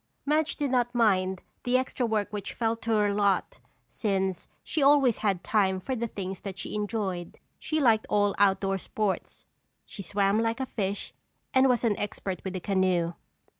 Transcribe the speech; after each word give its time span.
Madge 0.25 0.55
did 0.55 0.71
not 0.71 0.95
mind 0.95 1.43
the 1.63 1.77
extra 1.77 2.07
work 2.07 2.33
which 2.33 2.53
fell 2.55 2.75
to 2.75 2.89
her 2.89 3.13
lot 3.13 3.59
since 3.87 4.47
she 4.63 4.81
always 4.81 5.19
had 5.19 5.43
time 5.43 5.79
for 5.79 5.95
the 5.95 6.07
things 6.07 6.41
she 6.55 6.73
enjoyed. 6.73 7.37
She 7.59 7.79
liked 7.79 8.07
all 8.09 8.33
outdoor 8.39 8.79
sports. 8.79 9.45
She 9.85 10.01
swam 10.01 10.39
like 10.39 10.59
a 10.59 10.65
fish 10.65 11.13
and 11.53 11.69
was 11.69 11.83
an 11.83 11.95
expert 11.99 12.43
with 12.43 12.55
a 12.55 12.59
canoe. 12.59 13.13